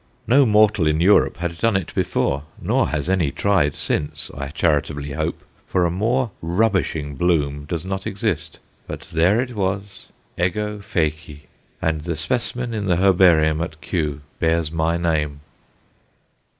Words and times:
No 0.25 0.47
mortal 0.47 0.87
in 0.87 0.99
Europe 0.99 1.37
had 1.37 1.59
done 1.59 1.77
it 1.77 1.93
before, 1.93 2.41
nor 2.59 2.87
has 2.89 3.07
any 3.07 3.29
tried 3.29 3.75
since, 3.75 4.31
I 4.35 4.47
charitably 4.47 5.11
hope, 5.11 5.41
for 5.67 5.85
a 5.85 5.91
more 5.91 6.31
rubbishing 6.41 7.13
bloom 7.13 7.65
does 7.65 7.85
not 7.85 8.07
exist. 8.07 8.59
But 8.87 9.01
there 9.01 9.39
it 9.39 9.53
was 9.53 10.07
Ego 10.39 10.79
feci! 10.79 11.43
And 11.83 12.01
the 12.01 12.15
specimen 12.15 12.73
in 12.73 12.87
the 12.87 12.95
Herbarium 12.97 13.61
at 13.61 13.79
Kew 13.79 14.21
bears 14.39 14.71
my 14.71 14.97
name. 14.97 15.41